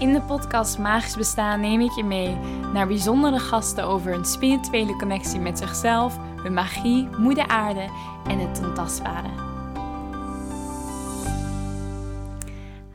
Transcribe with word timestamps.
In 0.00 0.12
de 0.12 0.20
podcast 0.20 0.78
Magisch 0.78 1.16
Bestaan 1.16 1.60
neem 1.60 1.80
ik 1.80 1.90
je 1.90 2.04
mee 2.04 2.34
naar 2.72 2.86
bijzondere 2.86 3.38
gasten 3.38 3.84
over 3.84 4.12
hun 4.12 4.24
spirituele 4.24 4.96
connectie 4.96 5.40
met 5.40 5.58
zichzelf, 5.58 6.18
hun 6.18 6.52
magie, 6.52 7.08
moeder 7.18 7.46
aarde 7.46 7.88
en 8.26 8.38
het 8.38 8.60
ontastbare. 8.64 9.28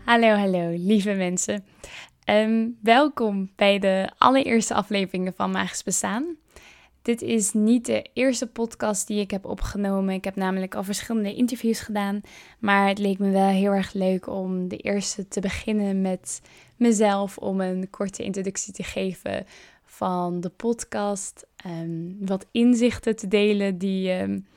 Hallo, 0.06 0.28
hallo, 0.28 0.70
lieve 0.70 1.14
mensen. 1.14 1.66
Ehm, 2.24 2.68
welkom 2.82 3.52
bij 3.56 3.80
de 3.80 4.10
allereerste 4.18 4.74
afleveringen 4.74 5.34
van 5.36 5.52
Magisch 5.52 5.84
Bestaan. 5.84 6.36
Dit 7.06 7.22
is 7.22 7.54
niet 7.54 7.86
de 7.86 8.06
eerste 8.14 8.48
podcast 8.48 9.08
die 9.08 9.20
ik 9.20 9.32
heb 9.32 9.46
opgenomen. 9.46 10.14
Ik 10.14 10.24
heb 10.24 10.36
namelijk 10.36 10.76
al 10.76 10.84
verschillende 10.84 11.36
interviews 11.36 11.80
gedaan. 11.80 12.22
Maar 12.60 12.88
het 12.88 12.98
leek 12.98 13.18
me 13.18 13.30
wel 13.30 13.48
heel 13.48 13.72
erg 13.72 13.94
leuk 13.94 14.28
om 14.28 14.68
de 14.68 14.78
eerste 14.78 15.28
te 15.28 15.40
beginnen 15.40 16.02
met 16.02 16.42
mezelf. 16.76 17.38
Om 17.38 17.62
een 17.62 17.90
korte 17.90 18.24
introductie 18.24 18.74
te 18.74 18.84
geven 18.84 19.46
van 19.84 20.42
de 20.42 20.50
podcast. 20.50 21.48
Um, 21.66 22.18
wat 22.20 22.46
inzichten 22.52 23.16
te 23.16 23.28
delen 23.28 23.78
die, 23.78 24.12
um, 24.12 24.48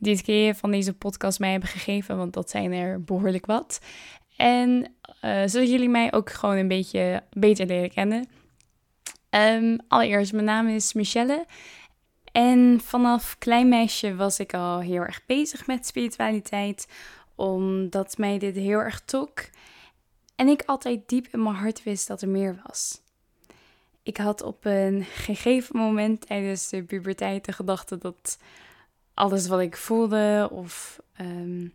het 0.00 0.56
van 0.56 0.70
deze 0.70 0.92
podcast 0.92 1.38
mij 1.38 1.50
hebben 1.50 1.68
gegeven. 1.68 2.16
Want 2.16 2.32
dat 2.32 2.50
zijn 2.50 2.72
er 2.72 3.04
behoorlijk 3.04 3.46
wat. 3.46 3.80
En 4.36 4.92
uh, 5.24 5.42
zodat 5.46 5.70
jullie 5.70 5.88
mij 5.88 6.12
ook 6.12 6.30
gewoon 6.30 6.56
een 6.56 6.68
beetje 6.68 7.22
beter 7.32 7.66
leren 7.66 7.90
kennen. 7.90 8.28
Um, 9.30 9.78
allereerst, 9.88 10.32
mijn 10.32 10.44
naam 10.44 10.68
is 10.68 10.92
Michelle. 10.92 11.46
En 12.36 12.80
vanaf 12.80 13.36
klein 13.38 13.68
meisje 13.68 14.14
was 14.14 14.38
ik 14.38 14.54
al 14.54 14.80
heel 14.80 15.00
erg 15.00 15.26
bezig 15.26 15.66
met 15.66 15.86
spiritualiteit, 15.86 16.88
omdat 17.34 18.18
mij 18.18 18.38
dit 18.38 18.56
heel 18.56 18.78
erg 18.78 19.00
trok. 19.00 19.44
En 20.34 20.48
ik 20.48 20.62
altijd 20.66 21.08
diep 21.08 21.26
in 21.32 21.42
mijn 21.42 21.54
hart 21.54 21.82
wist 21.82 22.08
dat 22.08 22.22
er 22.22 22.28
meer 22.28 22.62
was. 22.66 23.00
Ik 24.02 24.16
had 24.16 24.42
op 24.42 24.64
een 24.64 25.04
gegeven 25.04 25.76
moment 25.76 26.26
tijdens 26.26 26.68
de 26.68 26.82
puberteit 26.82 27.44
de 27.44 27.52
gedachte 27.52 27.98
dat 27.98 28.38
alles 29.14 29.48
wat 29.48 29.60
ik 29.60 29.76
voelde 29.76 30.48
of 30.52 31.00
um, 31.20 31.72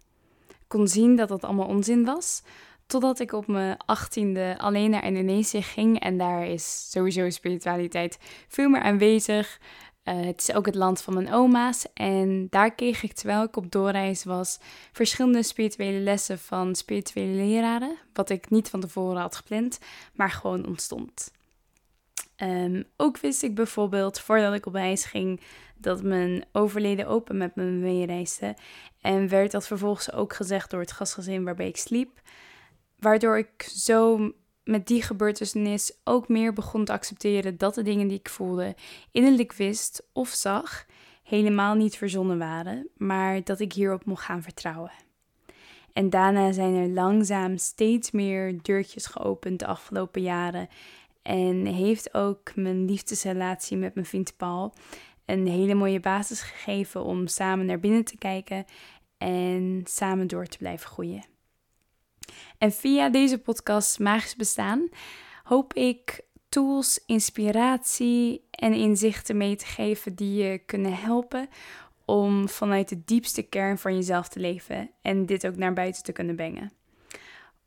kon 0.67 0.87
zien, 0.87 1.15
dat 1.15 1.29
dat 1.29 1.43
allemaal 1.43 1.67
onzin 1.67 2.05
was. 2.05 2.43
Totdat 2.85 3.19
ik 3.19 3.33
op 3.33 3.47
mijn 3.47 3.77
achttiende 3.85 4.55
alleen 4.57 4.89
naar 4.89 5.05
Indonesië 5.05 5.61
ging. 5.61 5.99
En 5.99 6.17
daar 6.17 6.45
is 6.45 6.91
sowieso 6.91 7.29
spiritualiteit 7.29 8.19
veel 8.47 8.69
meer 8.69 8.81
aanwezig. 8.81 9.59
Uh, 10.05 10.25
het 10.25 10.41
is 10.41 10.53
ook 10.55 10.65
het 10.65 10.75
land 10.75 11.01
van 11.01 11.13
mijn 11.13 11.33
oma's. 11.33 11.85
En 11.93 12.47
daar 12.49 12.75
kreeg 12.75 13.03
ik, 13.03 13.13
terwijl 13.13 13.43
ik 13.43 13.55
op 13.55 13.71
doorreis 13.71 14.23
was, 14.23 14.59
verschillende 14.91 15.43
spirituele 15.43 15.99
lessen 15.99 16.39
van 16.39 16.75
spirituele 16.75 17.31
leraren. 17.31 17.97
Wat 18.13 18.29
ik 18.29 18.49
niet 18.49 18.69
van 18.69 18.79
tevoren 18.79 19.21
had 19.21 19.35
gepland, 19.35 19.79
maar 20.13 20.31
gewoon 20.31 20.67
ontstond. 20.67 21.31
Um, 22.37 22.83
ook 22.97 23.17
wist 23.17 23.43
ik 23.43 23.55
bijvoorbeeld, 23.55 24.19
voordat 24.19 24.53
ik 24.53 24.65
op 24.65 24.73
reis 24.73 25.05
ging, 25.05 25.41
dat 25.75 26.03
mijn 26.03 26.45
overleden 26.51 27.07
opa 27.07 27.33
met 27.33 27.55
me 27.55 27.63
meereisde. 27.63 28.55
En 29.01 29.27
werd 29.27 29.51
dat 29.51 29.67
vervolgens 29.67 30.11
ook 30.11 30.33
gezegd 30.33 30.69
door 30.69 30.79
het 30.79 30.91
gastgezin 30.91 31.43
waarbij 31.43 31.67
ik 31.67 31.77
sliep. 31.77 32.21
Waardoor 32.99 33.37
ik 33.37 33.63
zo 33.63 34.31
met 34.63 34.87
die 34.87 35.01
gebeurtenis 35.01 35.93
ook 36.03 36.27
meer 36.27 36.53
begon 36.53 36.85
te 36.85 36.91
accepteren 36.91 37.57
dat 37.57 37.75
de 37.75 37.81
dingen 37.81 38.07
die 38.07 38.19
ik 38.19 38.29
voelde, 38.29 38.75
innerlijk 39.11 39.53
wist 39.53 40.03
of 40.13 40.29
zag, 40.29 40.85
helemaal 41.23 41.75
niet 41.75 41.97
verzonnen 41.97 42.37
waren, 42.37 42.89
maar 42.97 43.43
dat 43.43 43.59
ik 43.59 43.73
hierop 43.73 44.05
mocht 44.05 44.23
gaan 44.23 44.41
vertrouwen. 44.41 44.91
En 45.93 46.09
daarna 46.09 46.51
zijn 46.51 46.75
er 46.75 46.87
langzaam 46.87 47.57
steeds 47.57 48.11
meer 48.11 48.61
deurtjes 48.61 49.05
geopend 49.05 49.59
de 49.59 49.65
afgelopen 49.65 50.21
jaren. 50.21 50.67
En 51.21 51.65
heeft 51.65 52.13
ook 52.13 52.55
mijn 52.55 52.85
liefdesrelatie 52.85 53.77
met 53.77 53.93
mijn 53.93 54.05
vriend 54.05 54.37
Paul 54.37 54.73
een 55.25 55.47
hele 55.47 55.73
mooie 55.73 55.99
basis 55.99 56.41
gegeven 56.41 57.03
om 57.03 57.27
samen 57.27 57.65
naar 57.65 57.79
binnen 57.79 58.05
te 58.05 58.17
kijken 58.17 58.65
en 59.17 59.81
samen 59.83 60.27
door 60.27 60.45
te 60.45 60.57
blijven 60.57 60.89
groeien. 60.89 61.23
En 62.57 62.71
via 62.71 63.09
deze 63.09 63.37
podcast 63.37 63.99
Magisch 63.99 64.35
Bestaan 64.35 64.89
hoop 65.43 65.73
ik 65.73 66.21
tools, 66.49 67.03
inspiratie 67.05 68.47
en 68.51 68.73
inzichten 68.73 69.37
mee 69.37 69.55
te 69.55 69.65
geven 69.65 70.15
die 70.15 70.43
je 70.43 70.57
kunnen 70.57 70.93
helpen 70.93 71.49
om 72.05 72.49
vanuit 72.49 72.89
de 72.89 73.01
diepste 73.05 73.41
kern 73.41 73.77
van 73.77 73.95
jezelf 73.95 74.27
te 74.27 74.39
leven 74.39 74.89
en 75.01 75.25
dit 75.25 75.47
ook 75.47 75.55
naar 75.55 75.73
buiten 75.73 76.03
te 76.03 76.11
kunnen 76.11 76.35
brengen. 76.35 76.71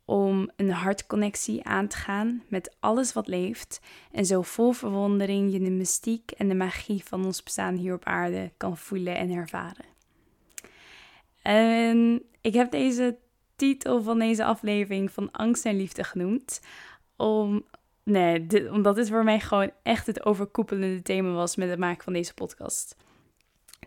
Om 0.05 0.49
een 0.55 0.71
hartconnectie 0.71 1.63
aan 1.63 1.87
te 1.87 1.97
gaan 1.97 2.43
met 2.47 2.75
alles 2.79 3.13
wat 3.13 3.27
leeft 3.27 3.81
en 4.11 4.25
zo 4.25 4.41
vol 4.41 4.71
verwondering 4.71 5.51
je 5.51 5.59
de 5.59 5.69
mystiek 5.69 6.31
en 6.31 6.47
de 6.47 6.55
magie 6.55 7.03
van 7.03 7.25
ons 7.25 7.43
bestaan 7.43 7.75
hier 7.75 7.93
op 7.93 8.03
aarde 8.03 8.51
kan 8.57 8.77
voelen 8.77 9.17
en 9.17 9.31
ervaren. 9.31 9.85
En 11.41 12.23
ik 12.41 12.53
heb 12.53 12.71
deze 12.71 13.17
titel 13.55 14.03
van 14.03 14.19
deze 14.19 14.45
aflevering 14.45 15.11
van 15.11 15.31
Angst 15.31 15.65
en 15.65 15.77
Liefde 15.77 16.03
genoemd. 16.03 16.61
Om, 17.15 17.65
nee, 18.03 18.45
dit, 18.45 18.69
omdat 18.69 18.95
dit 18.95 19.09
voor 19.09 19.23
mij 19.23 19.39
gewoon 19.39 19.71
echt 19.83 20.07
het 20.07 20.25
overkoepelende 20.25 21.01
thema 21.01 21.31
was 21.31 21.55
met 21.55 21.69
het 21.69 21.79
maken 21.79 22.03
van 22.03 22.13
deze 22.13 22.33
podcast. 22.33 22.95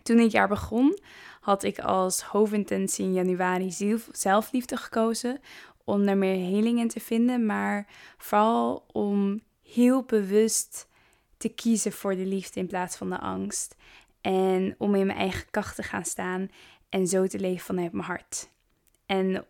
Toen 0.03 0.17
dit 0.17 0.31
jaar 0.31 0.47
begon, 0.47 0.99
had 1.39 1.63
ik 1.63 1.79
als 1.79 2.21
hoofdintentie 2.21 3.05
in 3.05 3.13
januari 3.13 3.97
zelfliefde 4.11 4.77
gekozen. 4.77 5.39
Om 5.83 6.05
daar 6.05 6.17
meer 6.17 6.35
heling 6.35 6.79
in 6.79 6.87
te 6.87 6.99
vinden, 6.99 7.45
maar 7.45 7.87
vooral 8.17 8.85
om 8.91 9.41
heel 9.63 10.03
bewust 10.03 10.87
te 11.37 11.49
kiezen 11.49 11.91
voor 11.91 12.15
de 12.15 12.25
liefde 12.25 12.59
in 12.59 12.67
plaats 12.67 12.95
van 12.95 13.09
de 13.09 13.19
angst. 13.19 13.75
En 14.21 14.75
om 14.77 14.95
in 14.95 15.05
mijn 15.05 15.19
eigen 15.19 15.49
kracht 15.49 15.75
te 15.75 15.83
gaan 15.83 16.05
staan 16.05 16.49
en 16.89 17.07
zo 17.07 17.27
te 17.27 17.39
leven 17.39 17.65
vanuit 17.65 17.91
mijn 17.91 18.05
hart. 18.05 18.49
En 19.05 19.45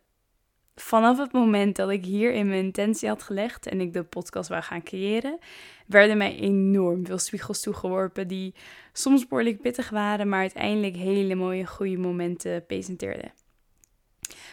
vanaf 0.81 1.17
het 1.17 1.31
moment 1.31 1.75
dat 1.75 1.90
ik 1.90 2.06
hier 2.06 2.34
in 2.34 2.47
mijn 2.47 2.63
intentie 2.63 3.09
had 3.09 3.23
gelegd 3.23 3.67
en 3.67 3.81
ik 3.81 3.94
de 3.94 4.03
podcast 4.03 4.50
wou 4.50 4.62
gaan 4.62 4.84
creëren, 4.84 5.40
werden 5.85 6.17
mij 6.17 6.35
enorm 6.40 7.06
veel 7.06 7.17
spiegels 7.17 7.62
toegeworpen 7.62 8.28
die 8.28 8.53
soms 8.94 9.28
behoorlijk 9.28 9.62
pittig 9.62 9.89
waren, 9.89 10.29
maar 10.29 10.39
uiteindelijk 10.39 10.95
hele 10.95 11.35
mooie, 11.35 11.66
goede 11.66 11.97
momenten 11.97 12.66
presenteerden. 12.66 13.31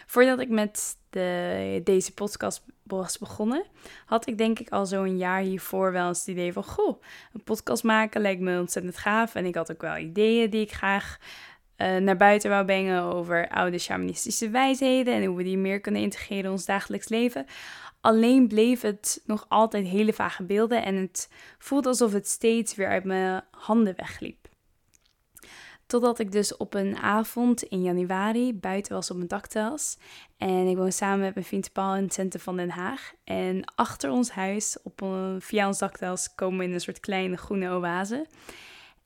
Voordat 0.05 0.39
ik 0.39 0.49
met 0.49 0.97
de, 1.09 1.81
deze 1.83 2.13
podcast 2.13 2.65
was 2.83 3.17
begonnen, 3.17 3.65
had 4.05 4.27
ik 4.27 4.37
denk 4.37 4.59
ik 4.59 4.69
al 4.69 4.85
zo'n 4.85 5.17
jaar 5.17 5.41
hiervoor 5.41 5.91
wel 5.91 6.07
eens 6.07 6.19
het 6.19 6.27
idee 6.27 6.53
van, 6.53 6.63
goh, 6.63 7.01
een 7.33 7.43
podcast 7.43 7.83
maken 7.83 8.21
lijkt 8.21 8.41
me 8.41 8.59
ontzettend 8.59 8.97
gaaf. 8.97 9.35
En 9.35 9.45
ik 9.45 9.55
had 9.55 9.71
ook 9.71 9.81
wel 9.81 9.97
ideeën 9.97 10.49
die 10.49 10.61
ik 10.61 10.71
graag 10.71 11.17
uh, 11.77 11.97
naar 11.97 12.17
buiten 12.17 12.49
wou 12.49 12.65
brengen 12.65 13.01
over 13.01 13.49
oude 13.49 13.77
shamanistische 13.77 14.49
wijsheden 14.49 15.13
en 15.13 15.25
hoe 15.25 15.37
we 15.37 15.43
die 15.43 15.57
meer 15.57 15.79
kunnen 15.79 16.01
integreren 16.01 16.43
in 16.43 16.51
ons 16.51 16.65
dagelijks 16.65 17.09
leven. 17.09 17.45
Alleen 18.01 18.47
bleef 18.47 18.81
het 18.81 19.21
nog 19.25 19.45
altijd 19.47 19.87
hele 19.87 20.13
vage 20.13 20.43
beelden 20.43 20.83
en 20.83 20.95
het 20.95 21.29
voelde 21.57 21.87
alsof 21.87 22.13
het 22.13 22.27
steeds 22.27 22.75
weer 22.75 22.87
uit 22.87 23.03
mijn 23.03 23.43
handen 23.51 23.93
wegliep. 23.95 24.47
Totdat 25.87 26.19
ik 26.19 26.31
dus 26.31 26.57
op 26.57 26.73
een 26.73 26.97
avond 26.97 27.63
in 27.63 27.81
januari 27.81 28.53
buiten 28.53 28.93
was 28.93 29.09
op 29.09 29.17
mijn 29.17 29.27
dakterras. 29.27 29.97
En 30.37 30.67
ik 30.67 30.77
woon 30.77 30.91
samen 30.91 31.19
met 31.19 31.33
mijn 31.33 31.45
vriend 31.45 31.71
Paul 31.71 31.95
in 31.95 32.03
het 32.03 32.13
centrum 32.13 32.41
van 32.41 32.57
Den 32.57 32.69
Haag. 32.69 33.13
En 33.23 33.73
achter 33.75 34.11
ons 34.11 34.29
huis, 34.29 34.77
op 34.83 35.01
een, 35.01 35.41
via 35.41 35.67
ons 35.67 35.77
dakterras, 35.77 36.35
komen 36.35 36.57
we 36.57 36.63
in 36.63 36.73
een 36.73 36.79
soort 36.81 36.99
kleine 36.99 37.37
groene 37.37 37.69
oase. 37.69 38.27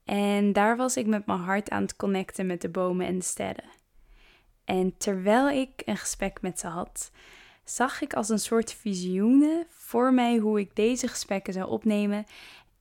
En 0.05 0.53
daar 0.53 0.77
was 0.77 0.97
ik 0.97 1.05
met 1.05 1.25
mijn 1.25 1.39
hart 1.39 1.69
aan 1.69 1.81
het 1.81 1.95
connecten 1.95 2.45
met 2.45 2.61
de 2.61 2.69
bomen 2.69 3.05
en 3.05 3.17
de 3.17 3.25
sterren. 3.25 3.69
En 4.65 4.97
terwijl 4.97 5.49
ik 5.49 5.81
een 5.85 5.97
gesprek 5.97 6.41
met 6.41 6.59
ze 6.59 6.67
had, 6.67 7.11
zag 7.63 8.01
ik 8.01 8.13
als 8.13 8.29
een 8.29 8.39
soort 8.39 8.73
visioenen 8.73 9.65
voor 9.69 10.13
mij 10.13 10.37
hoe 10.37 10.59
ik 10.59 10.75
deze 10.75 11.07
gesprekken 11.07 11.53
zou 11.53 11.69
opnemen. 11.69 12.25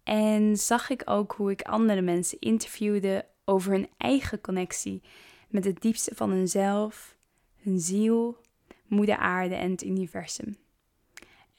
En 0.04 0.56
zag 0.56 0.90
ik 0.90 1.02
ook 1.04 1.32
hoe 1.32 1.50
ik 1.50 1.62
andere 1.62 2.00
mensen 2.00 2.38
interviewde 2.38 3.26
over 3.44 3.72
hun 3.72 3.88
eigen 3.96 4.40
connectie 4.40 5.02
met 5.48 5.64
het 5.64 5.80
diepste 5.80 6.14
van 6.14 6.30
hunzelf, 6.30 7.16
hun 7.56 7.80
ziel, 7.80 8.36
moeder 8.86 9.16
aarde 9.16 9.54
en 9.54 9.70
het 9.70 9.84
universum. 9.84 10.56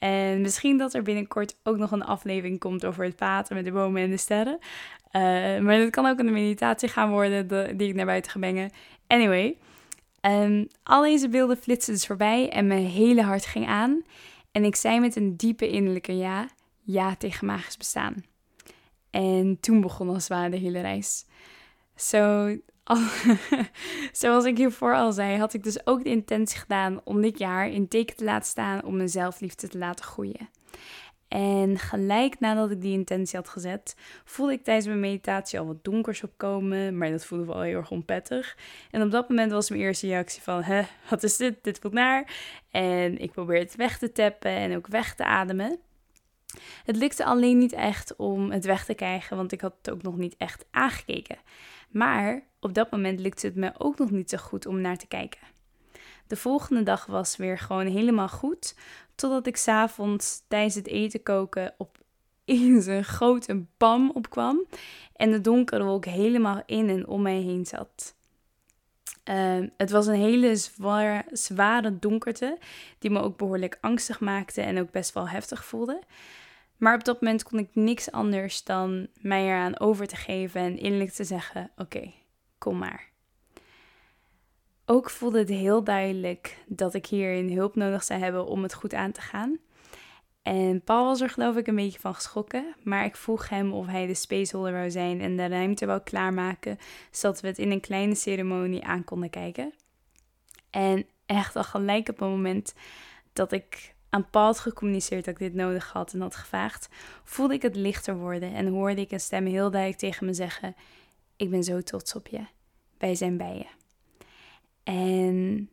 En 0.02 0.40
misschien 0.40 0.78
dat 0.78 0.94
er 0.94 1.02
binnenkort 1.02 1.56
ook 1.62 1.76
nog 1.76 1.90
een 1.90 2.04
aflevering 2.04 2.58
komt 2.58 2.84
over 2.84 3.04
het 3.04 3.16
praten 3.16 3.56
met 3.56 3.64
de 3.64 3.72
bomen 3.72 4.02
en 4.02 4.10
de 4.10 4.16
sterren. 4.16 4.58
Uh, 5.12 5.22
maar 5.58 5.78
dat 5.78 5.90
kan 5.90 6.06
ook 6.06 6.18
een 6.18 6.32
meditatie 6.32 6.88
gaan 6.88 7.10
worden 7.10 7.76
die 7.76 7.88
ik 7.88 7.94
naar 7.94 8.06
buiten 8.06 8.30
ga 8.30 8.38
brengen. 8.38 8.70
Anyway, 9.06 9.58
um, 10.20 10.68
al 10.82 11.02
deze 11.02 11.28
beelden 11.28 11.56
flitsten 11.56 11.94
dus 11.94 12.06
voorbij 12.06 12.50
en 12.50 12.66
mijn 12.66 12.86
hele 12.86 13.22
hart 13.22 13.46
ging 13.46 13.66
aan. 13.66 14.02
En 14.52 14.64
ik 14.64 14.76
zei 14.76 15.00
met 15.00 15.16
een 15.16 15.36
diepe 15.36 15.68
innerlijke 15.68 16.16
ja, 16.16 16.48
ja 16.80 17.16
tegen 17.16 17.46
magisch 17.46 17.76
bestaan. 17.76 18.24
En 19.10 19.58
toen 19.60 19.80
begon 19.80 20.08
als 20.08 20.28
het 20.28 20.38
ware 20.38 20.50
de 20.50 20.56
hele 20.56 20.80
reis. 20.80 21.26
Zo, 21.96 22.56
zoals 24.12 24.44
ik 24.44 24.56
hiervoor 24.56 24.94
al 24.94 25.12
zei, 25.12 25.38
had 25.38 25.54
ik 25.54 25.62
dus 25.62 25.86
ook 25.86 26.04
de 26.04 26.10
intentie 26.10 26.58
gedaan 26.58 27.00
om 27.04 27.22
dit 27.22 27.38
jaar 27.38 27.68
in 27.68 27.88
teken 27.88 28.16
te 28.16 28.24
laten 28.24 28.48
staan 28.48 28.84
om 28.84 28.96
mijn 28.96 29.08
zelfliefde 29.08 29.68
te 29.68 29.78
laten 29.78 30.04
groeien. 30.04 30.48
En 31.28 31.78
gelijk 31.78 32.40
nadat 32.40 32.70
ik 32.70 32.80
die 32.80 32.92
intentie 32.92 33.38
had 33.38 33.48
gezet, 33.48 33.96
voelde 34.24 34.52
ik 34.52 34.64
tijdens 34.64 34.86
mijn 34.86 35.00
meditatie 35.00 35.58
al 35.58 35.66
wat 35.66 35.84
donkers 35.84 36.22
opkomen, 36.22 36.98
maar 36.98 37.10
dat 37.10 37.24
voelde 37.24 37.44
wel 37.44 37.60
heel 37.60 37.76
erg 37.76 37.90
onprettig. 37.90 38.56
En 38.90 39.02
op 39.02 39.10
dat 39.10 39.28
moment 39.28 39.52
was 39.52 39.70
mijn 39.70 39.82
eerste 39.82 40.06
reactie 40.06 40.42
van, 40.42 40.62
hè, 40.62 40.82
wat 41.10 41.22
is 41.22 41.36
dit? 41.36 41.64
Dit 41.64 41.78
voelt 41.78 41.94
naar. 41.94 42.34
En 42.70 43.18
ik 43.18 43.32
probeerde 43.32 43.64
het 43.64 43.76
weg 43.76 43.98
te 43.98 44.12
tappen 44.12 44.50
en 44.50 44.76
ook 44.76 44.86
weg 44.86 45.14
te 45.14 45.24
ademen. 45.24 45.78
Het 46.84 46.96
lukte 46.96 47.24
alleen 47.24 47.58
niet 47.58 47.72
echt 47.72 48.16
om 48.16 48.50
het 48.50 48.64
weg 48.64 48.84
te 48.84 48.94
krijgen, 48.94 49.36
want 49.36 49.52
ik 49.52 49.60
had 49.60 49.74
het 49.82 49.90
ook 49.90 50.02
nog 50.02 50.16
niet 50.16 50.34
echt 50.38 50.64
aangekeken. 50.70 51.38
Maar 51.90 52.42
op 52.62 52.74
dat 52.74 52.90
moment 52.90 53.20
lukte 53.20 53.46
het 53.46 53.56
me 53.56 53.72
ook 53.78 53.98
nog 53.98 54.10
niet 54.10 54.30
zo 54.30 54.38
goed 54.38 54.66
om 54.66 54.80
naar 54.80 54.96
te 54.96 55.06
kijken. 55.06 55.40
De 56.26 56.36
volgende 56.36 56.82
dag 56.82 57.06
was 57.06 57.36
weer 57.36 57.58
gewoon 57.58 57.86
helemaal 57.86 58.28
goed, 58.28 58.74
totdat 59.14 59.46
ik 59.46 59.56
s'avonds 59.56 60.42
tijdens 60.48 60.74
het 60.74 60.86
eten 60.86 61.22
koken 61.22 61.74
op 61.78 61.98
in 62.44 62.82
een 62.86 63.04
grote 63.04 63.64
bam 63.76 64.10
opkwam 64.10 64.66
en 65.16 65.30
de 65.30 65.40
donkere 65.40 65.84
wolk 65.84 66.04
helemaal 66.04 66.62
in 66.66 66.88
en 66.88 67.06
om 67.06 67.22
mij 67.22 67.40
heen 67.40 67.66
zat. 67.66 68.14
Ehm, 69.24 69.68
het 69.76 69.90
was 69.90 70.06
een 70.06 70.14
hele 70.14 70.56
zware, 70.56 71.24
zware 71.30 71.98
donkerte, 71.98 72.58
die 72.98 73.10
me 73.10 73.20
ook 73.20 73.36
behoorlijk 73.36 73.78
angstig 73.80 74.20
maakte 74.20 74.60
en 74.60 74.80
ook 74.80 74.90
best 74.90 75.14
wel 75.14 75.28
heftig 75.28 75.64
voelde. 75.64 76.02
Maar 76.76 76.94
op 76.94 77.04
dat 77.04 77.20
moment 77.20 77.42
kon 77.42 77.58
ik 77.58 77.68
niks 77.72 78.10
anders 78.10 78.64
dan 78.64 79.06
mij 79.20 79.44
eraan 79.44 79.78
over 79.78 80.06
te 80.06 80.16
geven 80.16 80.60
en 80.60 80.78
innerlijk 80.78 81.10
te 81.10 81.24
zeggen: 81.24 81.70
Oké, 81.76 82.12
kom 82.62 82.78
maar. 82.78 83.10
Ook 84.86 85.10
voelde 85.10 85.38
het 85.38 85.48
heel 85.48 85.84
duidelijk 85.84 86.58
dat 86.66 86.94
ik 86.94 87.06
hierin 87.06 87.56
hulp 87.56 87.74
nodig 87.74 88.04
zou 88.04 88.20
hebben 88.20 88.46
om 88.46 88.62
het 88.62 88.74
goed 88.74 88.94
aan 88.94 89.12
te 89.12 89.20
gaan. 89.20 89.58
En 90.42 90.82
Paul 90.82 91.04
was 91.04 91.20
er 91.20 91.30
geloof 91.30 91.56
ik 91.56 91.66
een 91.66 91.74
beetje 91.74 92.00
van 92.00 92.14
geschrokken, 92.14 92.74
maar 92.82 93.04
ik 93.04 93.16
vroeg 93.16 93.48
hem 93.48 93.72
of 93.72 93.86
hij 93.86 94.06
de 94.06 94.14
spaceholder 94.14 94.72
wou 94.72 94.90
zijn 94.90 95.20
en 95.20 95.36
de 95.36 95.46
ruimte 95.46 95.86
wou 95.86 96.00
klaarmaken, 96.00 96.78
zodat 97.10 97.40
we 97.40 97.46
het 97.46 97.58
in 97.58 97.70
een 97.70 97.80
kleine 97.80 98.14
ceremonie 98.14 98.84
aan 98.84 99.04
konden 99.04 99.30
kijken. 99.30 99.72
En 100.70 101.06
echt 101.26 101.56
al 101.56 101.64
gelijk 101.64 102.08
op 102.08 102.18
het 102.18 102.28
moment 102.28 102.74
dat 103.32 103.52
ik 103.52 103.94
aan 104.08 104.30
Paul 104.30 104.44
had 104.44 104.60
gecommuniceerd 104.60 105.24
dat 105.24 105.34
ik 105.34 105.40
dit 105.40 105.54
nodig 105.54 105.92
had 105.92 106.12
en 106.12 106.20
had 106.20 106.36
gevraagd, 106.36 106.88
voelde 107.24 107.54
ik 107.54 107.62
het 107.62 107.76
lichter 107.76 108.16
worden 108.16 108.54
en 108.54 108.68
hoorde 108.68 109.00
ik 109.00 109.10
een 109.10 109.20
stem 109.20 109.46
heel 109.46 109.70
duidelijk 109.70 110.00
tegen 110.00 110.26
me 110.26 110.34
zeggen: 110.34 110.74
Ik 111.42 111.50
ben 111.50 111.64
zo 111.64 111.80
trots 111.80 112.14
op 112.14 112.26
je. 112.26 112.40
Wij 112.98 113.14
zijn 113.14 113.36
bij 113.36 113.56
je. 113.56 113.66
En 114.82 115.70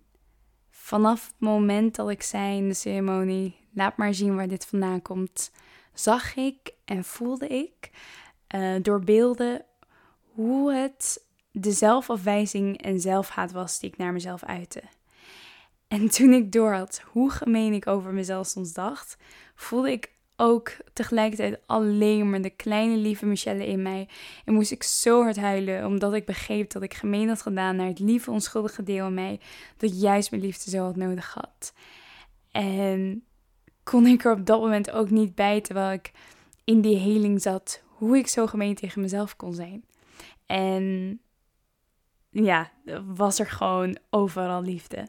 vanaf 0.69 1.25
het 1.27 1.39
moment 1.39 1.95
dat 1.95 2.10
ik 2.10 2.21
zei 2.21 2.57
in 2.57 2.68
de 2.68 2.74
ceremonie: 2.74 3.56
Laat 3.74 3.98
maar 3.98 4.13
zien 4.13 4.36
waar 4.36 4.48
dit 4.48 4.66
vandaan 4.66 5.01
komt, 5.01 5.51
zag 5.94 6.36
ik 6.36 6.74
en 6.86 7.04
voelde 7.04 7.48
ik 7.48 7.92
uh, 8.56 8.75
door 8.81 9.00
beelden 9.00 9.66
hoe 10.33 10.74
het 10.74 11.25
de 11.51 11.71
zelfafwijzing 11.71 12.81
en 12.81 13.00
zelfhaat 13.00 13.51
was 13.51 13.80
die 13.80 13.89
ik 13.89 13.98
naar 13.98 14.13
mezelf 14.13 14.44
uitte. 14.44 14.81
En 15.88 16.10
toen 16.10 16.33
ik 16.33 16.51
doorhad 16.51 17.01
hoe 17.12 17.31
gemeen 17.31 17.74
ik 17.74 17.88
over 17.88 18.13
mezelf 18.13 18.48
soms 18.48 18.74
dacht, 18.74 19.18
voelde 19.56 19.92
ik 19.92 20.12
ook 20.39 20.71
tegelijkertijd 20.94 21.59
alleen 21.65 22.30
maar 22.30 22.41
de 22.41 22.50
kleine 22.50 22.97
lieve 22.97 23.25
Michelle 23.25 23.68
in 23.68 23.81
mij. 23.81 24.07
En 24.45 24.53
moest 24.53 24.71
ik 24.71 24.83
zo 24.83 25.21
hard 25.21 25.38
huilen, 25.38 25.86
omdat 25.86 26.13
ik 26.13 26.25
begreep 26.25 26.71
dat 26.71 26.81
ik 26.81 26.94
gemeen 26.94 27.27
had 27.27 27.41
gedaan 27.41 27.75
naar 27.75 27.88
het 27.88 28.00
lieve 28.00 28.31
onschuldige 28.31 28.83
deel 28.83 29.07
in 29.07 29.13
mij, 29.13 29.39
dat 29.77 30.01
juist 30.01 30.31
mijn 30.31 30.44
liefde 30.44 30.69
zo 30.69 30.83
had 30.83 30.95
nodig 30.95 31.33
had. 31.33 31.74
En 32.51 33.24
kon 33.83 34.06
ik 34.06 34.25
er 34.25 34.31
op 34.31 34.45
dat 34.45 34.62
moment 34.62 34.91
ook 34.91 35.09
niet 35.09 35.36
bij, 35.36 35.62
terwijl 35.62 35.91
ik 35.91 36.12
in 36.63 36.81
die 36.81 36.97
heling 36.97 37.42
zat, 37.42 37.81
hoe 37.88 38.18
ik 38.18 38.27
zo 38.27 38.47
gemeen 38.47 38.75
tegen 38.75 39.01
mezelf 39.01 39.35
kon 39.35 39.53
zijn. 39.53 39.85
En 40.45 41.19
ja, 42.30 42.71
was 43.06 43.39
er 43.39 43.50
gewoon 43.50 43.97
overal 44.09 44.62
liefde. 44.62 45.07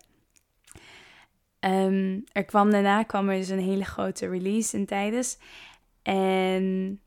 Um, 1.61 2.25
er 2.33 2.45
kwam 2.45 2.71
daarna 2.71 3.03
kwam 3.03 3.29
er 3.29 3.37
dus 3.37 3.49
een 3.49 3.59
hele 3.59 3.85
grote 3.85 4.29
release 4.29 4.77
in 4.77 4.87
tijdens. 4.87 5.39
En 6.03 7.01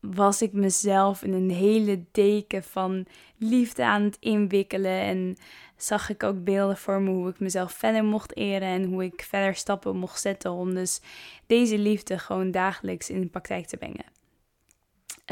was 0.00 0.42
ik 0.42 0.52
mezelf 0.52 1.22
in 1.22 1.32
een 1.32 1.50
hele 1.50 2.04
deken 2.12 2.62
van 2.62 3.06
liefde 3.36 3.84
aan 3.84 4.02
het 4.02 4.16
inwikkelen. 4.20 5.00
En 5.00 5.36
zag 5.76 6.10
ik 6.10 6.22
ook 6.22 6.44
beelden 6.44 6.76
voor 6.76 7.00
me 7.00 7.10
hoe 7.10 7.28
ik 7.28 7.40
mezelf 7.40 7.72
verder 7.72 8.04
mocht 8.04 8.36
eren. 8.36 8.68
En 8.68 8.84
hoe 8.84 9.04
ik 9.04 9.22
verder 9.28 9.54
stappen 9.54 9.96
mocht 9.96 10.20
zetten 10.20 10.50
om 10.50 10.74
dus 10.74 11.00
deze 11.46 11.78
liefde 11.78 12.18
gewoon 12.18 12.50
dagelijks 12.50 13.10
in 13.10 13.20
de 13.20 13.26
praktijk 13.26 13.66
te 13.66 13.76
brengen. 13.76 14.04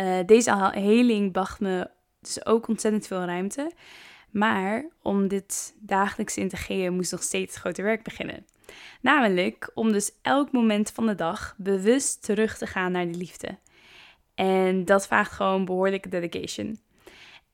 Uh, 0.00 0.26
deze 0.26 0.70
heling 0.72 1.32
bracht 1.32 1.60
me 1.60 1.90
dus 2.20 2.46
ook 2.46 2.68
ontzettend 2.68 3.06
veel 3.06 3.24
ruimte. 3.24 3.72
Maar 4.36 4.86
om 5.02 5.28
dit 5.28 5.74
dagelijks 5.78 6.34
te 6.34 6.40
integreren 6.40 6.94
moest 6.94 7.12
nog 7.12 7.22
steeds 7.22 7.56
grote 7.56 7.82
werk 7.82 8.02
beginnen. 8.02 8.46
Namelijk 9.00 9.70
om 9.74 9.92
dus 9.92 10.12
elk 10.22 10.52
moment 10.52 10.90
van 10.90 11.06
de 11.06 11.14
dag 11.14 11.54
bewust 11.58 12.22
terug 12.22 12.58
te 12.58 12.66
gaan 12.66 12.92
naar 12.92 13.06
de 13.06 13.18
liefde. 13.18 13.58
En 14.34 14.84
dat 14.84 15.06
vraagt 15.06 15.32
gewoon 15.32 15.64
behoorlijke 15.64 16.08
dedication. 16.08 16.78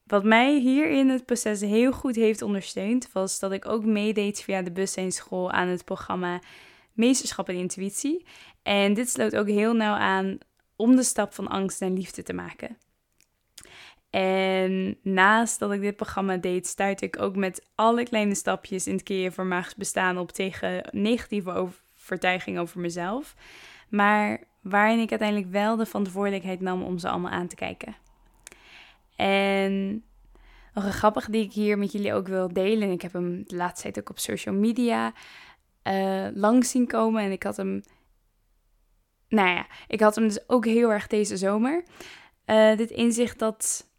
Wat 0.05 0.25
mij 0.25 0.59
hier 0.59 0.91
in 0.91 1.09
het 1.09 1.25
proces 1.25 1.61
heel 1.61 1.93
goed 1.93 2.17
heeft 2.17 2.43
ondersteund, 2.43 3.13
was 3.13 3.39
dat 3.39 3.53
ik 3.53 3.69
ook 3.69 3.85
meedeed 3.85 4.43
via 4.43 4.63
de 4.63 4.73
bewustzijnsschool 4.73 5.51
aan 5.51 5.69
het 5.69 5.85
programma 5.85 6.41
Meesterschap 6.93 7.49
en 7.49 7.57
Intuïtie. 7.57 8.27
En 8.63 8.95
dit 8.95 9.11
sloot 9.11 9.37
ook 9.37 9.49
heel 9.49 9.75
nauw 9.75 9.95
aan 9.95 10.39
om 10.77 10.97
de 10.97 11.03
stap 11.03 11.35
van 11.35 11.49
angst 11.49 11.81
naar 11.81 11.91
liefde 11.91 12.23
te 12.23 12.33
maken. 12.33 12.77
En 14.13 14.99
naast 15.03 15.59
dat 15.59 15.73
ik 15.73 15.81
dit 15.81 15.97
programma 15.97 16.37
deed, 16.37 16.67
stuitte 16.67 17.05
ik 17.05 17.21
ook 17.21 17.37
met 17.37 17.67
alle 17.75 18.03
kleine 18.03 18.35
stapjes 18.35 18.87
in 18.87 18.93
het 18.93 19.03
creëren 19.03 19.33
voor 19.33 19.47
magisch 19.47 19.75
bestaan 19.75 20.19
op 20.19 20.33
tegen 20.33 20.89
negatieve 20.91 21.53
overtuigingen 21.53 22.61
over 22.61 22.81
mezelf. 22.81 23.35
Maar 23.89 24.45
waarin 24.61 24.99
ik 24.99 25.11
uiteindelijk 25.11 25.51
wel 25.51 25.77
de 25.77 25.87
verantwoordelijkheid 25.87 26.61
nam 26.61 26.83
om 26.83 26.99
ze 26.99 27.09
allemaal 27.09 27.31
aan 27.31 27.47
te 27.47 27.55
kijken. 27.55 27.97
En 29.17 30.05
nog 30.75 30.85
een 30.85 30.93
grappige 30.93 31.31
die 31.31 31.45
ik 31.45 31.53
hier 31.53 31.79
met 31.79 31.93
jullie 31.93 32.15
ook 32.15 32.29
wil 32.29 32.53
delen. 32.53 32.91
Ik 32.91 33.03
heb 33.03 33.13
hem 33.13 33.43
de 33.47 33.57
laatste 33.57 33.83
tijd 33.83 33.99
ook 33.99 34.11
op 34.11 34.19
social 34.19 34.55
media 34.55 35.13
uh, 35.85 36.27
langs 36.35 36.71
zien 36.71 36.87
komen. 36.87 37.23
En 37.23 37.31
ik 37.31 37.43
had 37.43 37.57
hem. 37.57 37.83
Nou 39.29 39.49
ja, 39.49 39.67
ik 39.87 40.01
had 40.01 40.15
hem 40.15 40.27
dus 40.27 40.49
ook 40.49 40.65
heel 40.65 40.93
erg 40.93 41.07
deze 41.07 41.37
zomer. 41.37 41.85
Uh, 42.47 42.77
dit 42.77 42.91
inzicht 42.91 43.39
dat 43.39 43.91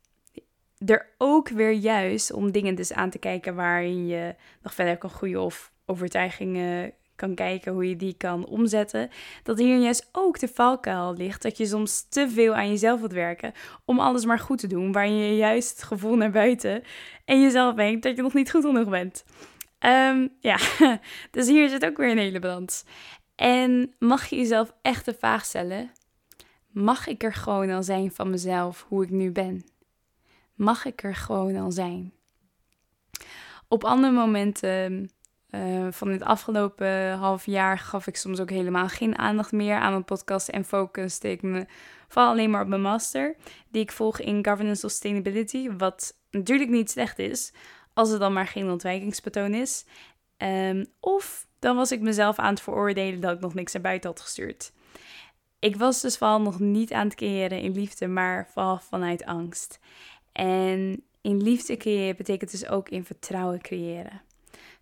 er 0.86 1.08
ook 1.18 1.50
weer 1.50 1.72
juist 1.72 2.32
om 2.32 2.52
dingen 2.52 2.76
dus 2.76 2.94
aan 2.94 3.10
te 3.10 3.18
kijken 3.18 3.56
waarin 3.56 4.08
je 4.08 4.36
nog 4.62 4.74
verder 4.74 4.98
kan 4.98 5.10
groeien 5.10 5.42
of 5.42 5.72
overtuigingen 5.86 6.94
kan 7.16 7.36
kijken 7.36 7.74
hoe 7.74 7.90
je 7.90 7.96
die 7.96 8.14
kan 8.18 8.46
omzetten. 8.46 9.10
Dat 9.44 9.58
hier 9.58 9.78
juist 9.78 10.10
ook 10.12 10.40
de 10.40 10.48
valkuil 10.48 11.14
ligt 11.14 11.42
dat 11.42 11.58
je 11.58 11.66
soms 11.66 12.06
te 12.10 12.30
veel 12.30 12.56
aan 12.56 12.70
jezelf 12.70 13.00
wilt 13.00 13.14
werken 13.14 13.54
om 13.86 14.00
alles 14.00 14.26
maar 14.26 14.40
goed 14.40 14.58
te 14.58 14.68
doen, 14.68 14.92
waarin 14.92 15.16
je 15.16 15.36
juist 15.36 15.70
het 15.70 15.84
gevoel 15.84 16.16
naar 16.16 16.32
buiten 16.32 16.84
en 17.26 17.42
jezelf 17.42 17.76
denkt 17.76 18.04
dat 18.04 18.16
je 18.16 18.22
nog 18.22 18.34
niet 18.34 18.52
goed 18.52 18.66
genoeg 18.66 18.90
bent. 18.90 19.24
Um, 19.80 20.30
ja, 20.40 20.58
dus 21.32 21.48
hier 21.48 21.70
zit 21.70 21.86
ook 21.86 21.98
weer 21.98 22.12
een 22.12 22.18
hele 22.18 22.40
balans. 22.40 22.84
En 23.36 23.94
mag 24.00 24.26
je 24.26 24.36
jezelf 24.36 24.74
echt 24.82 25.06
de 25.06 25.14
vraag 25.14 25.46
stellen: 25.46 25.92
mag 26.72 27.08
ik 27.08 27.24
er 27.24 27.34
gewoon 27.34 27.70
al 27.70 27.84
zijn 27.84 28.12
van 28.12 28.30
mezelf 28.30 28.86
hoe 28.88 29.04
ik 29.04 29.10
nu 29.10 29.32
ben? 29.32 29.66
Mag 30.54 30.86
ik 30.86 31.04
er 31.04 31.16
gewoon 31.16 31.56
al 31.56 31.72
zijn. 31.72 32.14
Op 33.68 33.84
andere 33.84 34.14
momenten 34.14 35.10
uh, 35.50 35.88
van 35.92 36.10
het 36.10 36.24
afgelopen 36.24 37.12
half 37.12 37.46
jaar 37.46 37.80
gaf 37.80 38.08
ik 38.08 38.16
soms 38.16 38.40
ook 38.40 38.50
helemaal 38.50 38.88
geen 38.88 39.18
aandacht 39.18 39.52
meer 39.52 39.76
aan 39.76 39.92
mijn 39.92 40.06
podcast 40.06 40.48
en 40.48 40.66
focuste 40.66 41.32
ik 41.32 41.42
me 41.42 41.66
vooral 42.08 42.32
alleen 42.32 42.50
maar 42.50 42.62
op 42.62 42.68
mijn 42.68 42.82
master, 42.82 43.36
die 43.70 43.82
ik 43.82 43.92
volg 43.92 44.20
in 44.20 44.46
Governance 44.46 44.90
Sustainability, 44.90 45.70
wat 45.78 46.18
natuurlijk 46.32 46.70
niet 46.70 46.92
slecht 46.92 47.20
is, 47.20 47.54
als 47.94 48.10
het 48.10 48.20
dan 48.20 48.34
maar 48.34 48.48
geen 48.48 48.70
ontwijkingspatroon 48.70 49.54
is. 49.54 49.86
Um, 50.38 50.86
of 51.00 51.48
dan 51.60 51.76
was 51.76 51.92
ik 51.92 52.02
mezelf 52.02 52.40
aan 52.40 52.50
het 52.54 52.62
veroordelen 52.62 53.20
dat 53.20 53.36
ik 53.36 53.42
nog 53.42 53.54
niks 53.54 53.74
naar 53.74 53.82
buiten 53.82 54.10
had 54.10 54.22
gestuurd. 54.22 54.74
Ik 55.60 55.76
was 55.76 56.02
dus 56.02 56.18
vooral 56.18 56.42
nog 56.42 56.60
niet 56.60 56.94
aan 56.94 57.08
het 57.08 57.16
creëren 57.16 57.60
in 57.60 57.72
liefde, 57.72 58.08
maar 58.08 58.48
vooral 58.52 58.80
vanuit 58.80 59.26
angst. 59.26 59.80
En 60.34 61.04
in 61.22 61.44
liefde 61.44 61.78
creëren 61.78 62.16
betekent 62.16 62.52
dus 62.52 62.68
ook 62.68 62.90
in 62.90 63.06
vertrouwen 63.06 63.62
creëren. 63.62 64.22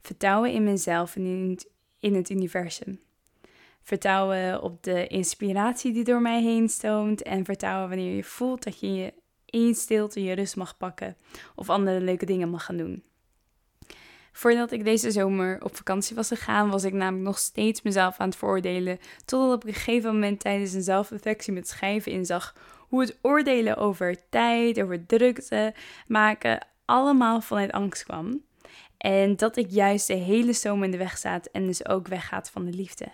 Vertrouwen 0.02 0.52
in 0.52 0.64
mezelf 0.64 1.16
en 1.16 1.26
in 1.26 1.50
het, 1.50 1.70
in 2.00 2.16
het 2.16 2.30
universum. 2.30 3.00
Vertrouwen 3.82 4.62
op 4.62 4.84
de 4.84 5.08
inspiratie 5.08 5.94
die 5.94 6.04
door 6.04 6.22
mij 6.22 6.42
heen 6.42 6.70
stroomt. 6.70 7.22
En 7.22 7.46
vertrouwen 7.46 7.90
wanneer 7.90 8.16
je 8.16 8.24
voelt 8.24 8.64
dat 8.64 8.80
je 8.80 8.94
je 8.94 9.14
in 9.46 9.76
stilte 9.76 10.24
je 10.24 10.34
rust 10.34 10.56
mag 10.56 10.78
pakken. 10.78 11.18
Of 11.56 11.70
andere 11.70 12.02
leuke 12.02 12.26
dingen 12.26 12.50
mag 12.50 12.66
gaan 12.66 12.78
doen. 12.78 13.04
Voordat 14.32 14.72
ik 14.72 14.84
deze 14.84 15.12
zomer 15.12 15.64
op 15.64 15.76
vakantie 15.76 16.16
was 16.16 16.28
gegaan, 16.28 16.70
was 16.70 16.84
ik 16.84 16.94
namelijk 16.94 17.26
nog 17.26 17.38
steeds 17.38 17.82
mezelf 17.82 18.18
aan 18.18 18.28
het 18.28 18.38
veroordelen. 18.38 19.00
Totdat 19.26 19.56
op 19.56 19.66
een 19.66 19.74
gegeven 19.74 20.14
moment 20.14 20.40
tijdens 20.40 20.74
een 20.74 20.84
zelfreflectie 20.84 21.54
met 21.54 21.68
schrijven 21.68 22.12
inzag 22.12 22.56
hoe 22.92 23.02
het 23.02 23.18
oordelen 23.22 23.78
over 23.78 24.30
tijd, 24.30 24.82
over 24.82 25.06
drukte 25.06 25.74
maken, 26.08 26.68
allemaal 26.86 27.42
vanuit 27.42 27.72
angst 27.72 28.04
kwam. 28.04 28.44
En 28.98 29.36
dat 29.36 29.58
ik 29.58 29.70
juist 29.70 30.08
de 30.08 30.14
hele 30.14 30.54
zomer 30.54 30.86
in 30.86 30.92
de 30.92 30.98
weg 30.98 31.18
staat 31.18 31.46
en 31.46 31.66
dus 31.66 31.88
ook 31.88 32.08
weggaat 32.08 32.50
van 32.50 32.66
de 32.66 32.72
liefde. 32.72 33.08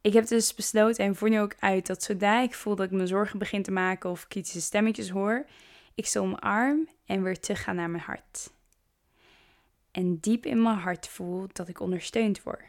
Ik 0.00 0.12
heb 0.12 0.26
dus 0.26 0.54
besloten 0.54 1.04
en 1.04 1.16
voer 1.16 1.28
nu 1.28 1.40
ook 1.40 1.54
uit 1.58 1.86
dat 1.86 2.02
zodra 2.02 2.40
ik 2.40 2.54
voel 2.54 2.76
dat 2.76 2.86
ik 2.86 2.92
me 2.92 3.06
zorgen 3.06 3.38
begin 3.38 3.62
te 3.62 3.70
maken 3.70 4.10
of 4.10 4.28
kritische 4.28 4.60
stemmetjes 4.60 5.10
hoor, 5.10 5.46
ik 5.94 6.06
ze 6.06 6.20
omarm 6.20 6.88
en 7.06 7.22
weer 7.22 7.40
terug 7.40 7.62
ga 7.62 7.72
naar 7.72 7.90
mijn 7.90 8.02
hart. 8.02 8.50
En 9.90 10.18
diep 10.20 10.46
in 10.46 10.62
mijn 10.62 10.78
hart 10.78 11.08
voel 11.08 11.46
dat 11.52 11.68
ik 11.68 11.80
ondersteund 11.80 12.42
word. 12.42 12.64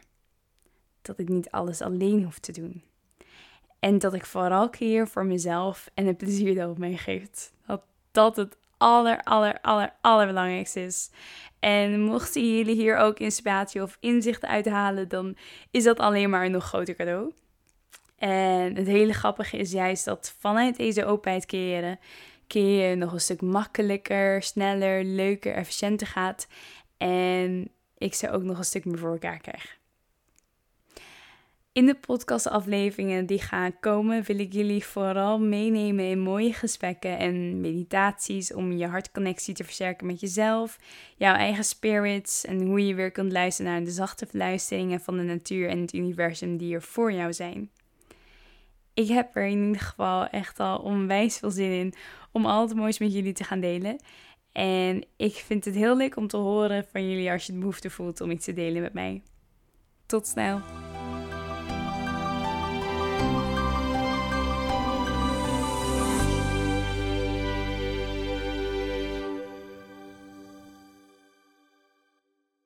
Dat 1.02 1.18
ik 1.18 1.28
niet 1.28 1.50
alles 1.50 1.80
alleen 1.80 2.24
hoef 2.24 2.38
te 2.38 2.52
doen. 2.52 2.82
En 3.84 3.98
dat 3.98 4.14
ik 4.14 4.26
vooral 4.26 4.70
creëer 4.70 5.08
voor 5.08 5.24
mezelf 5.24 5.90
en 5.94 6.06
het 6.06 6.16
plezier 6.16 6.54
dat 6.54 6.68
het 6.68 6.78
mij 6.78 6.96
geeft. 6.96 7.52
Dat 7.66 7.82
dat 8.12 8.36
het 8.36 8.56
aller, 8.76 9.22
aller, 9.22 9.60
aller, 9.60 9.92
allerbelangrijkste 10.00 10.80
is. 10.80 11.10
En 11.58 12.00
mochten 12.00 12.56
jullie 12.56 12.74
hier 12.74 12.96
ook 12.96 13.18
inspiratie 13.18 13.82
of 13.82 13.96
inzichten 14.00 14.48
uithalen, 14.48 15.08
dan 15.08 15.36
is 15.70 15.84
dat 15.84 15.98
alleen 15.98 16.30
maar 16.30 16.44
een 16.44 16.50
nog 16.50 16.64
groter 16.64 16.94
cadeau. 16.94 17.32
En 18.16 18.76
het 18.76 18.86
hele 18.86 19.12
grappige 19.12 19.56
is 19.56 19.72
juist 19.72 20.04
dat 20.04 20.34
vanuit 20.38 20.76
deze 20.76 21.04
openheid 21.04 21.46
creëren, 21.46 21.98
kun 22.46 22.66
je 22.66 22.94
nog 22.94 23.12
een 23.12 23.20
stuk 23.20 23.40
makkelijker, 23.40 24.42
sneller, 24.42 25.04
leuker, 25.04 25.54
efficiënter 25.54 26.06
gaat. 26.06 26.46
En 26.96 27.70
ik 27.98 28.14
ze 28.14 28.30
ook 28.30 28.42
nog 28.42 28.58
een 28.58 28.64
stuk 28.64 28.84
meer 28.84 28.98
voor 28.98 29.12
elkaar 29.12 29.38
krijg. 29.38 29.82
In 31.74 31.86
de 31.86 31.94
podcastafleveringen 31.94 33.26
die 33.26 33.40
gaan 33.40 33.80
komen, 33.80 34.22
wil 34.22 34.38
ik 34.38 34.52
jullie 34.52 34.84
vooral 34.84 35.38
meenemen 35.38 36.04
in 36.04 36.20
mooie 36.20 36.52
gesprekken 36.52 37.18
en 37.18 37.60
meditaties 37.60 38.52
om 38.52 38.72
je 38.72 38.86
hartconnectie 38.86 39.54
te 39.54 39.64
versterken 39.64 40.06
met 40.06 40.20
jezelf, 40.20 40.78
jouw 41.16 41.34
eigen 41.34 41.64
spirits 41.64 42.44
en 42.44 42.66
hoe 42.66 42.86
je 42.86 42.94
weer 42.94 43.10
kunt 43.10 43.32
luisteren 43.32 43.72
naar 43.72 43.84
de 43.84 43.90
zachte 43.90 44.26
fluisteringen 44.26 45.00
van 45.00 45.16
de 45.16 45.22
natuur 45.22 45.68
en 45.68 45.80
het 45.80 45.94
universum 45.94 46.56
die 46.56 46.74
er 46.74 46.82
voor 46.82 47.12
jou 47.12 47.32
zijn. 47.32 47.70
Ik 48.92 49.08
heb 49.08 49.36
er 49.36 49.46
in 49.46 49.66
ieder 49.66 49.80
geval 49.80 50.26
echt 50.26 50.60
al 50.60 50.78
onwijs 50.78 51.38
veel 51.38 51.50
zin 51.50 51.70
in 51.70 51.94
om 52.32 52.46
al 52.46 52.68
het 52.68 52.76
moois 52.76 52.98
met 52.98 53.12
jullie 53.12 53.32
te 53.32 53.44
gaan 53.44 53.60
delen. 53.60 54.00
En 54.52 55.04
ik 55.16 55.34
vind 55.34 55.64
het 55.64 55.74
heel 55.74 55.96
leuk 55.96 56.16
om 56.16 56.26
te 56.26 56.36
horen 56.36 56.86
van 56.92 57.10
jullie 57.10 57.30
als 57.30 57.46
je 57.46 57.52
de 57.52 57.58
behoefte 57.58 57.90
voelt 57.90 58.20
om 58.20 58.30
iets 58.30 58.44
te 58.44 58.52
delen 58.52 58.82
met 58.82 58.92
mij. 58.92 59.22
Tot 60.06 60.26
snel! 60.26 60.60